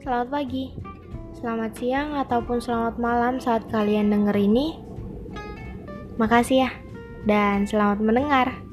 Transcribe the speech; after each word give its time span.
selamat 0.00 0.28
pagi, 0.32 0.72
selamat 1.36 1.72
siang, 1.76 2.16
ataupun 2.16 2.56
selamat 2.56 2.96
malam 2.96 3.36
saat 3.36 3.68
kalian 3.68 4.08
denger 4.08 4.32
ini. 4.32 4.80
Makasih 6.16 6.64
ya, 6.64 6.70
dan 7.28 7.68
selamat 7.68 8.00
mendengar. 8.00 8.69